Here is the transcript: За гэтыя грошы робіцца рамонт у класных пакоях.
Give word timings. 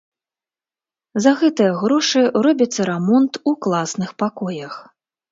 За 1.25 1.33
гэтыя 1.41 1.75
грошы 1.81 2.23
робіцца 2.47 2.87
рамонт 2.89 3.33
у 3.51 3.53
класных 3.65 4.09
пакоях. 4.23 4.73